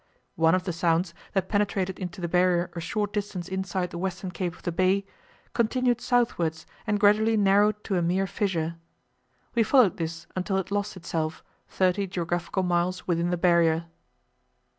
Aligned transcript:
One 0.35 0.55
of 0.55 0.63
the 0.63 0.73
sounds, 0.73 1.13
that 1.33 1.47
penetrated 1.47 1.99
into 1.99 2.21
the 2.21 2.27
Barrier 2.27 2.71
a 2.73 2.79
short 2.81 3.13
distance 3.13 3.47
inside 3.47 3.91
the 3.91 3.99
western 3.99 4.31
cape 4.31 4.55
of 4.55 4.63
the 4.63 4.71
bay, 4.71 5.05
continued 5.53 6.01
southward 6.01 6.65
and 6.87 6.99
gradually 6.99 7.37
narrowed 7.37 7.83
to 7.83 7.97
a 7.97 8.01
mere 8.01 8.25
fissure. 8.25 8.77
We 9.53 9.61
followed 9.61 9.97
this 9.97 10.25
until 10.35 10.57
it 10.57 10.71
lost 10.71 10.97
itself, 10.97 11.43
thirty 11.69 12.07
geographical 12.07 12.63
miles 12.63 13.07
within 13.07 13.29
the 13.29 13.37
Barrier. 13.37 13.85